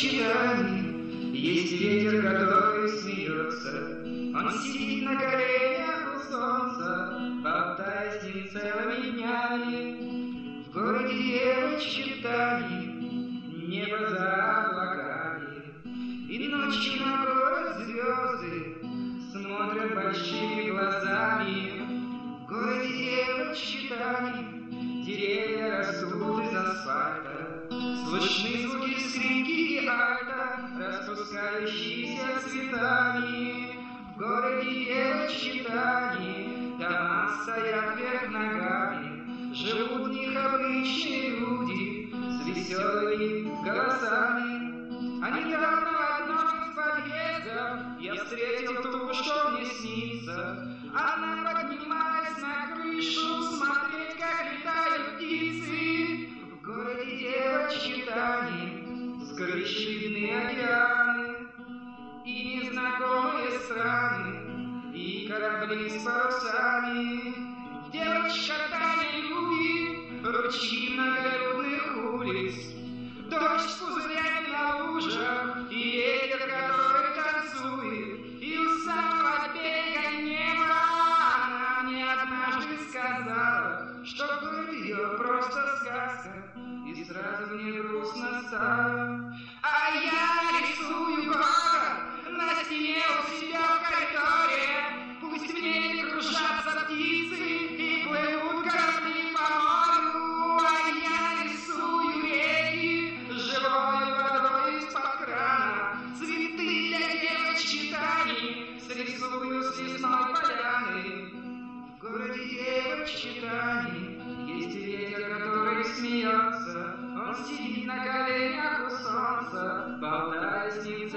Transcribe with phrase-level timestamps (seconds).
[0.00, 4.02] читании есть ветер, который смеется.
[4.34, 10.64] Он сидит на коленях у солнца, болтая с ним целыми днями.
[10.66, 12.86] В городе девочки тани,
[13.68, 15.62] небо за облаками,
[16.28, 18.76] и ночью на город звезды
[19.30, 21.82] смотрят большими глазами.
[22.42, 27.68] В городе девочки тани, деревья растут из асфальта,
[28.08, 28.49] слышны
[31.60, 33.76] распускающиеся цветами.
[34.14, 43.64] В городе девочки тани, дома стоят вверх ногами, живут в них обычные люди с веселыми
[43.64, 44.70] голосами.
[45.22, 50.76] А недавно в одном из подъездов я встретил ту, что мне снится.
[50.94, 56.28] Она поднималась на крышу смотреть, как летают птицы.
[56.52, 58.80] В городе девочки Тани
[59.22, 59.36] с
[65.70, 67.32] с парусами.
[67.92, 72.54] Девочка Таня любит ручьи многолюдных улиц,
[73.30, 80.74] дождь с пузырями на лужах, и ветер, который танцует, и у самого берега неба
[81.44, 86.32] она мне однажды сказала, что город ее просто сказка,
[86.84, 88.89] и сразу мне грустно стало.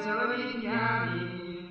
[0.04, 1.63] Sloveniani